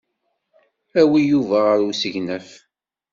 Awi 1.01 1.21
Yuba 1.31 1.57
ɣer 1.65 1.79
usegnaf. 1.89 2.49